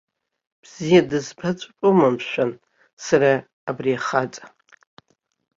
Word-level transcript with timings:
Бзиа 0.61 1.01
дызбаҵәҟьома 1.09 2.07
мшәан, 2.15 2.51
сара 3.05 3.31
абри 3.69 3.93
ахаҵа?! 3.97 4.45